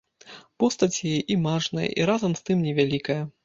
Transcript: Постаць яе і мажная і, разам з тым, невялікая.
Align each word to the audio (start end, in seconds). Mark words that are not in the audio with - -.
Постаць 0.63 1.03
яе 1.11 1.21
і 1.35 1.39
мажная 1.45 1.87
і, 1.99 2.09
разам 2.13 2.31
з 2.41 2.51
тым, 2.51 2.67
невялікая. 2.69 3.25